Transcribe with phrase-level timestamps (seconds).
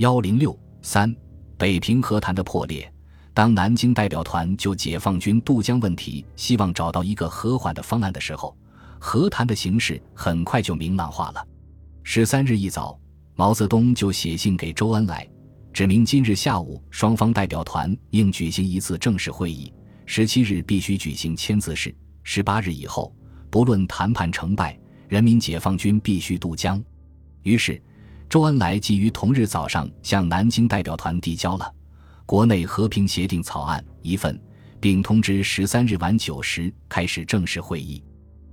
[0.00, 1.14] 幺零六三，
[1.58, 2.90] 北平和谈的破裂。
[3.34, 8.56] 当南京代表团就解放军渡江问题希望找到一个和缓的方案的时候，
[8.98, 11.46] 和谈的形势很快就明朗化了。
[12.02, 12.98] 十三日一早，
[13.34, 15.28] 毛泽东就写信给周恩来，
[15.70, 19.70] 指明今日下午双方代表团应举行一次正式会议，
[20.06, 23.14] 十七日必须举行签字式，十八日以后，
[23.50, 26.82] 不论谈判成败，人民解放军必须渡江。
[27.42, 27.82] 于是，
[28.30, 31.74] 周恩来即于同日早上向南京代表团递交了。
[32.24, 34.40] 国内和平协定草案一份，
[34.78, 38.00] 并通知十三日晚九时开始正式会议。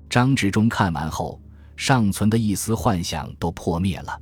[0.10, 1.40] 张治中看完后，
[1.76, 4.20] 尚存的一丝幻想都破灭了。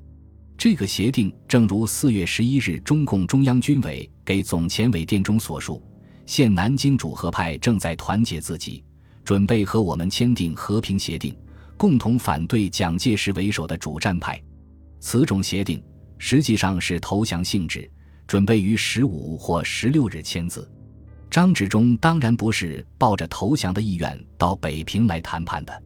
[0.58, 5.82] 这个协定正如四月十一日中共中央军委给总前委电中所述，
[6.26, 8.84] 现南京主和派正在团结自己，
[9.24, 11.34] 准备和我们签订和平协定，
[11.78, 14.42] 共同反对蒋介石为首的主战派。
[15.08, 15.80] 此种协定
[16.18, 17.88] 实际上是投降性质。
[18.26, 20.68] 准备于十五或十六日签字，
[21.30, 25.84] 张治中当然不是抱着投降的意愿到北平来谈判的。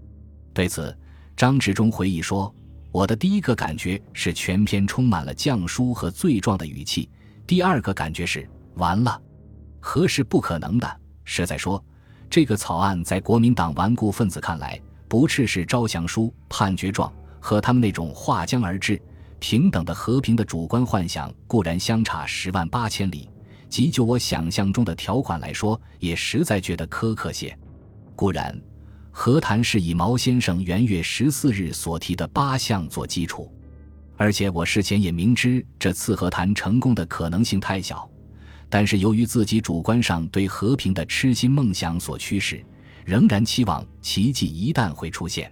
[0.53, 0.97] 对此，
[1.35, 2.55] 张治中回忆说
[2.93, 7.09] ：“我的第一个感觉是全篇充满了降书和罪状的语气；
[7.45, 9.21] 第二个感觉是完了，
[9.81, 10.89] 何是不可能的？
[11.25, 11.83] 实在说，
[12.29, 18.97] 这个草案在国民党顽固分子看来，不啻是招降书、判决状，和他们那种划江而治。”
[19.39, 23.27] 平等的和平的主观幻想固然相差十万八千里，
[23.69, 27.57] 即就我想象中的条款来说，也实在觉得苛刻些。
[28.15, 28.59] 固然，
[29.11, 33.51] 和谈是以毛先生元月十四日所提的八项做基础，
[34.17, 38.09] 而且我事前也明知这次和谈成功的可能性太小，
[38.69, 42.63] 但是由于自己主观上对和平的痴心梦想所驱使，
[43.05, 45.49] 仍然期望奇迹一旦会出现。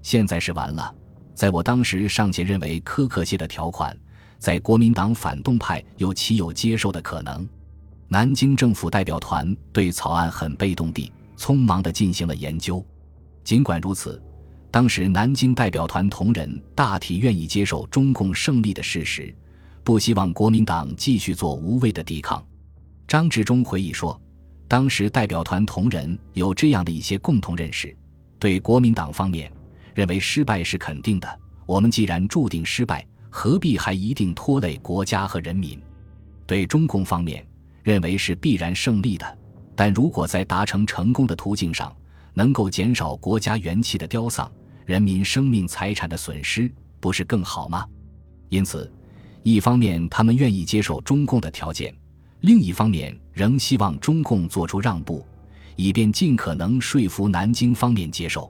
[0.00, 0.94] 现在是完了。
[1.38, 3.96] 在我当时尚且认为苛刻些的条款，
[4.40, 7.48] 在国民党反动派又岂有接受的可能？
[8.08, 12.84] 南京政府代表团对草案很被动地、匆忙地进行了研究。
[13.44, 14.20] 尽管如此，
[14.72, 19.32] 当时南京代表团同仁大体愿意接受中共胜利的事实，
[19.84, 22.44] 不希望国民党继续做无谓的抵抗。
[23.06, 24.20] 张治中回忆说，
[24.66, 27.96] 当时代表团同仁有这样的一些共同认识：
[28.40, 29.48] 对国民党方面。
[29.98, 31.40] 认为失败是肯定的。
[31.66, 35.76] 我们既然注定失败，何必还一定拖累国家和人民？
[36.46, 37.44] 对中共方面，
[37.82, 39.38] 认为是必然胜利的。
[39.74, 41.92] 但如果在达成成功的途径上，
[42.32, 44.48] 能够减少国家元气的凋丧、
[44.86, 47.84] 人民生命财产的损失，不是更好吗？
[48.50, 48.88] 因此，
[49.42, 51.92] 一方面他们愿意接受中共的条件，
[52.42, 55.26] 另一方面仍希望中共做出让步，
[55.74, 58.48] 以便尽可能说服南京方面接受。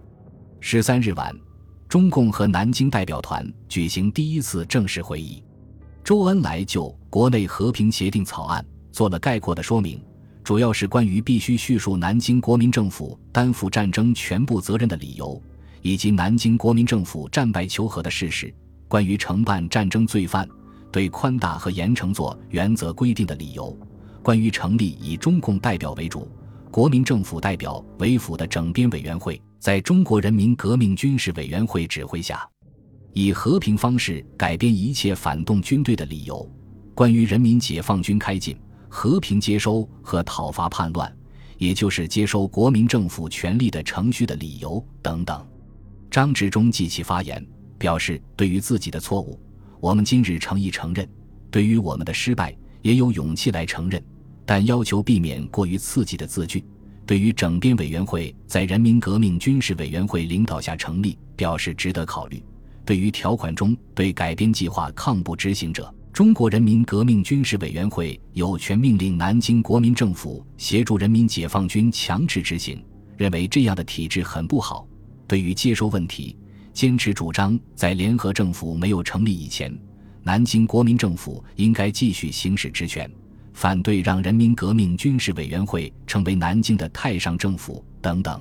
[0.61, 1.35] 十三日晚，
[1.89, 5.43] 中共和南京代表团举行第一次正式会议。
[6.03, 10.03] 周恩来就国内和平协定草案做了概括的说明，
[10.43, 15.41] 主要是关于必须叙述南京国民政府担负战争全部责任的理由，
[15.81, 18.49] 以及南京国民政府战败求和的事实；
[18.89, 20.47] 关于承办战争罪犯
[20.91, 23.75] 对宽大和严惩做原则规定的理由；
[24.23, 26.29] 关于成立以中共代表为主、
[26.71, 29.41] 国民政府代表为辅的整编委员会。
[29.59, 32.49] 在中国人民革命军事委员会指挥下，
[33.13, 36.49] 以和平方式改编一切反动军队的理由，
[36.95, 38.57] 关于人民解放军开进、
[38.89, 41.13] 和平接收和讨伐叛乱，
[41.57, 45.45] 也就是接收国民政府权力的程序的理由等等。
[46.09, 47.45] 张治中继其发言，
[47.79, 49.41] 表示对于自己的错误，
[49.81, 51.05] 我们今日诚意承认；
[51.51, 54.01] 对于我们的失败，也有勇气来承认，
[54.47, 56.65] 但要求避免过于刺激的字句。
[57.09, 62.43] 对于整编委员会在人民革命军事委员会领导下成立，表示值得考虑。
[62.85, 72.79] 对于条款中对改编计划抗不执行者，中国人民革命军事委员会有权命令南京国民政府协助人民解放军强制执行，
[73.17, 74.87] 认为这样的体制很不好。
[75.27, 76.37] 对于接收问题，
[76.75, 79.75] 坚持主张在联合政府没有成立以前，
[80.23, 83.11] 南京国民政府应该继续行使职权。
[83.59, 88.41] 反对让人民革命军事委员会成为南京的太上政府等等，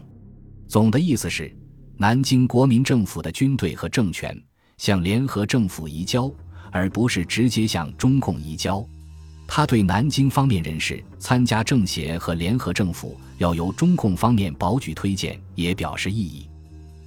[0.68, 1.52] 总的意思是，
[1.98, 4.40] 南京国民政府的军队和政权
[4.78, 6.32] 向联合政府移交，
[6.72, 8.88] 而不是直接向中共移交。
[9.48, 16.48] 他对南京方面人士参加政协和联合政府要由中共方面保举推荐也表示异议。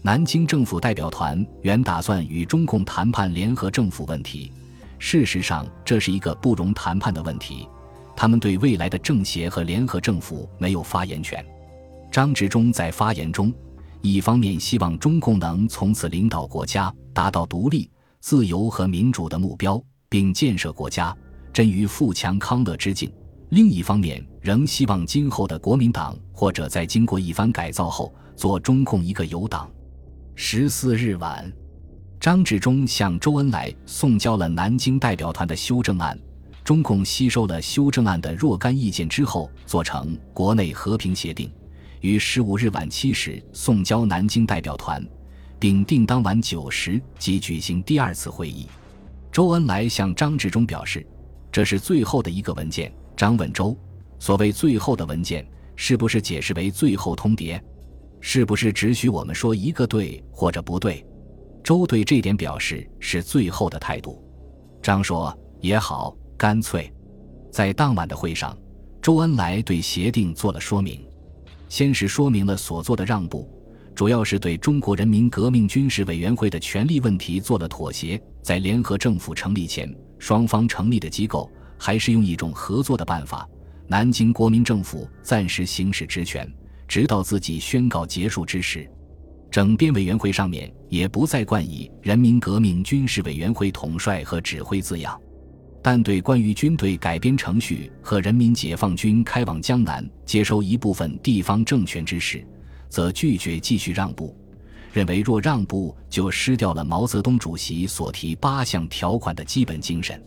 [0.02, 4.50] 南京政府代表团原打算与中共谈判联合政府问题，
[4.98, 7.68] 事实上这是一个不容谈判的问题。
[8.20, 11.42] 他们对未来的政协和联合政府没有发言权。
[12.12, 13.50] 张治中在发言中，
[14.02, 17.90] 一方面希望中共能从此领导国家，达到独立、
[18.20, 21.16] 自由和民主的目标，并建设国家，
[21.50, 23.10] 臻于富强康乐之境。
[23.48, 29.66] 另一方面，仍希望今后的国民党或者在经过一番改造后，做中共一个友党。
[30.34, 31.50] 十四日晚，
[32.20, 36.20] 张治中向周恩来送交了南京代表团的修正案。
[36.70, 41.52] 中共吸收了修正案的若干意见之后，做成国内和平协定，
[42.00, 45.04] 于十五日晚七时送交南京代表团，
[45.58, 48.68] 并定当晚九时即举行第二次会议。
[49.32, 51.04] 周恩来向张治中表示，
[51.50, 52.94] 这是最后的一个文件。
[53.16, 53.76] 张问周
[54.20, 55.44] ：“所谓最后的文件，
[55.74, 57.60] 是不是解释为最后通牒？
[58.20, 61.04] 是不是只许我们说一个对或者不对？”
[61.64, 64.24] 周对这点表示是最后的态度。
[64.80, 66.90] 张说：“也好，干脆。”
[67.52, 68.56] 在当晚的会上，
[69.02, 71.06] 周恩来对协定做了说明，
[71.68, 73.46] 先是说明了所做的让步，
[73.94, 78.18] 主要是对中国人民革命军事委员会的权力问题做了妥协。
[78.40, 81.50] 在联合政府成立前，双方成立的机构。
[81.82, 83.48] 还是用一种合作的办法，
[83.86, 86.46] 南京国民政府暂时行使职权，
[86.86, 88.86] 直到自己宣告结束之时。
[89.50, 95.18] 整编委员会上面也不再冠以“人民革命军事委员会统帅和指挥”字样，
[95.82, 102.46] 但对关于军队改编程序和人民解放军开往江南接收一部分地方政权之事，
[102.88, 104.36] 则拒绝继续让步，
[104.92, 110.22] 认为若让步就失掉了毛泽东主席所提八项条款的基本精神。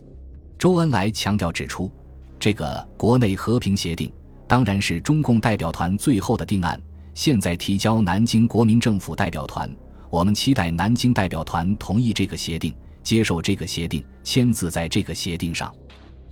[0.58, 1.90] 周恩来强调指出，
[2.38, 4.12] 这个国内和平协定
[4.48, 6.80] 当然是中共代表团最后的定案，
[7.14, 9.70] 现在提交南京国民政府代表团，
[10.10, 12.74] 我们期待南京代表团同意这个协定，
[13.04, 15.72] 接受这个协定，签字在这个协定上。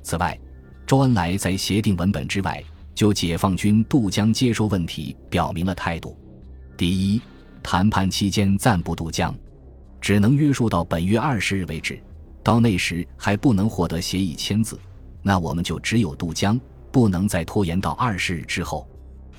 [0.03, 0.37] 此外，
[0.85, 2.61] 周恩来在协定文本之外，
[2.95, 6.19] 就解放军渡江接收问题表明了态度：
[6.77, 7.21] 第一，
[7.63, 9.33] 谈判期间暂不渡江，
[10.01, 12.03] 只能约束到本月二十日为止。
[12.43, 14.77] 到那时还不能获得协议签字，
[15.23, 16.61] 那我们就只有渡江，
[16.91, 18.89] 不能再拖延到二十日之后。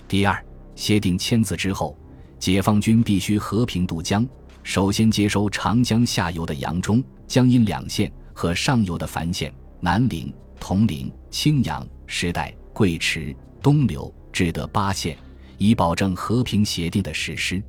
[0.07, 0.41] 第二，
[0.75, 1.97] 协定签字之后，
[2.39, 4.25] 解放军必须和平渡江，
[4.63, 15.18] 首先接收长江下游的扬中、江阴两县和上游的樊县、南陵、铜陵、青阳、时代、贵池、东流、至德八县，
[15.57, 17.62] 以保证和平协定的实施。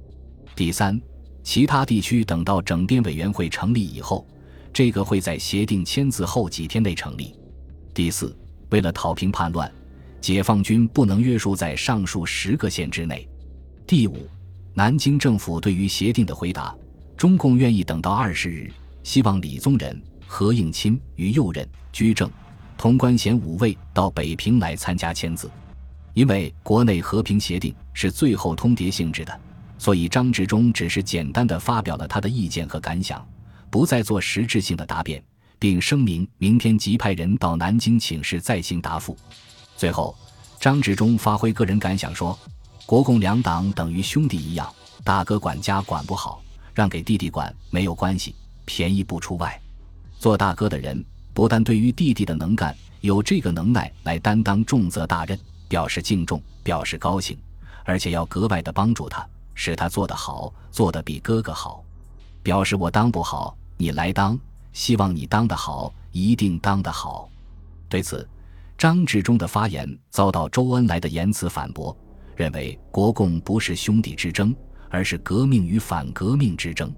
[0.54, 0.98] 第三，
[1.42, 4.26] 其他地区等到整编委员会成立以后。
[4.72, 7.32] 这个会在协定签字后几天内成立。
[7.94, 8.36] 第四，
[8.70, 9.72] 为了讨平叛乱，
[10.20, 13.28] 解放军不能约束在上述十个县之内。
[13.86, 14.28] 第五，
[14.72, 16.74] 南京政府对于协定的回答，
[17.16, 18.70] 中共愿意等到二十日，
[19.02, 22.30] 希望李宗仁、何应钦与右任、居正、
[22.76, 25.50] 潼关贤五位到北平来参加签字。
[26.12, 29.40] 因为国内和平协定是最后通牒性质的，
[29.78, 33.24] 所以张治中只是简单的发表了他的意见和感想。
[33.70, 35.22] 不再做实质性的答辩，
[35.58, 39.16] 并声明明天即派人到南京请示，再行答复。
[39.76, 40.16] 最后，
[40.60, 42.38] 张治中发挥个人感想说
[42.86, 44.72] ：“国共两党等于兄弟一样，
[45.02, 46.40] 大哥管家管不好，
[46.74, 48.34] 让给弟弟管没有关系，
[48.64, 49.60] 便宜不出外。
[50.18, 55.38] 做大哥的人不但对于弟弟的能干有这个能耐来担当重责大任，
[55.68, 57.38] 表示敬重，表示高兴，
[57.84, 61.84] 而且要格外的帮助他，使他做得好，做得比哥哥好，
[62.42, 64.38] 表示我当不好。”你来当，
[64.72, 67.28] 希望你当得好，一定当得好。
[67.88, 68.26] 对此，
[68.78, 71.94] 张治中的发言遭到周恩来的严词反驳，
[72.36, 74.54] 认为国共不是兄弟之争，
[74.90, 76.92] 而是革命与反革命之争。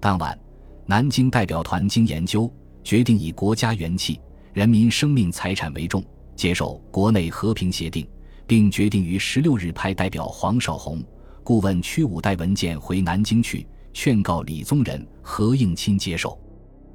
[0.00, 0.38] 当晚，
[0.86, 2.52] 南京代表团经研究，
[2.82, 4.20] 决定以国家元气、
[4.52, 8.06] 人民生命财产为重，接受国内和平协定，
[8.46, 11.04] 并决定于十六日派代表黄绍竑、
[11.44, 13.66] 顾问屈武带文件回南京去。
[13.94, 16.40] 劝告李宗仁、何应钦接受。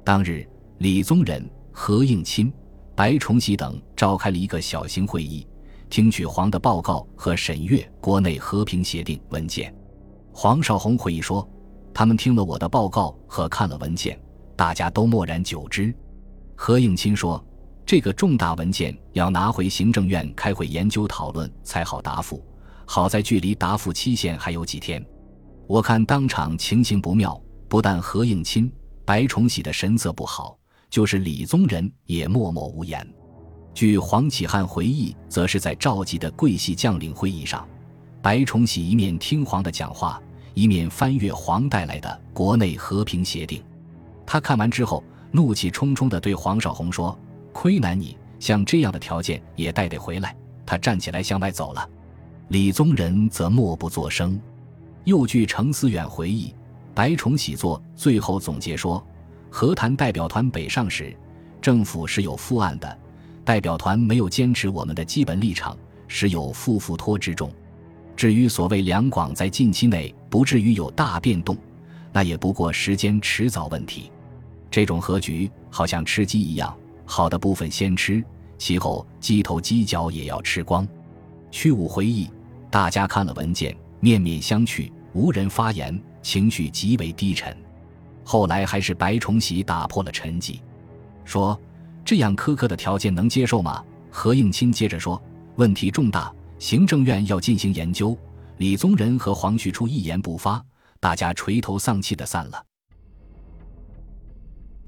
[0.02, 0.44] 当日，
[0.78, 2.52] 李宗仁、何应钦、
[2.96, 5.46] 白崇禧等召开了一个小型会议，
[5.88, 9.72] 听取黄的报告和审阅国内和平协定文件。
[10.40, 11.44] 黄绍竑回忆说
[11.92, 14.16] ：“他们听了我的报告和看了文件，
[14.54, 15.92] 大家都默然久之。”
[16.54, 17.44] 何应钦说
[17.84, 22.40] ：“这个重大文件要拿回行政院开会研究讨论才好答复，
[22.86, 25.04] 好在距离答复期限还有几天。”
[25.66, 27.36] 我看当场情形不妙，
[27.68, 28.70] 不但何应钦、
[29.04, 30.56] 白崇禧的神色不好，
[30.88, 33.04] 就是李宗仁也默默无言。
[33.74, 37.66] 据黄启汉回忆，则是在召集的桂系将领会议上，
[38.22, 40.22] 白崇禧一面听黄的讲话，
[40.58, 43.62] 一面翻阅黄带来的国内和平协定。
[44.26, 47.16] 他看完之后，怒气冲冲地对黄绍竑说
[47.54, 50.34] ：“亏难你，像这样的条件也带得回来。”
[50.66, 51.88] 他站起来向外走了，
[52.48, 54.36] 李宗仁则默不作声。
[55.04, 56.52] 又据程思远回忆，
[56.92, 59.00] 白崇禧作最后总结说：
[59.48, 61.16] 和谈代表团北上时，
[61.62, 62.98] 政府是有负案的，
[63.44, 65.76] 代表团没有坚持我们的基本立场，
[66.08, 67.48] 实有负负托之重。
[68.18, 71.56] 至于所谓两广在近期内不至于有大变动，
[72.12, 74.10] 那也不过时间迟早问题。
[74.72, 78.20] 这种和局好像吃鸡一样，好的部分先吃，
[78.58, 80.84] 其后鸡头鸡脚也要吃光。
[81.52, 82.28] 屈武回忆，
[82.72, 87.56] 大家看了文件，面面相觑，无人发言，情绪极为低沉。
[88.24, 90.58] 后来还是白崇禧打破了沉寂，
[91.24, 91.56] 说
[92.04, 95.22] ：“这样苛刻的条件能接受吗？”何应钦接着说
[95.54, 98.16] ：“问题重大，行政院要进行研究。”
[98.58, 100.60] 李宗仁和黄旭初一言不发，
[100.98, 102.60] 大家垂头丧气的散了。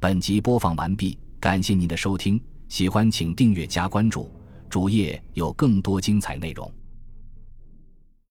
[0.00, 4.28] 本集播放完毕，感谢您的收听，喜欢请订阅加关注，
[4.68, 6.68] 主页有更多精彩内容。